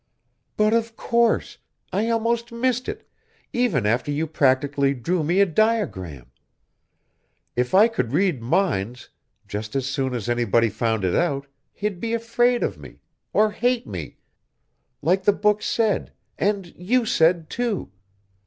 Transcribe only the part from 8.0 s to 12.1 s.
read minds, just as soon as anybody found it out, he'd